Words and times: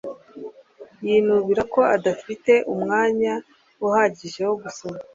Yinubira 1.07 1.61
ko 1.73 1.79
adafite 1.95 2.53
umwanya 2.73 3.33
uhagije 3.85 4.41
wo 4.49 4.55
gusoma. 4.63 4.99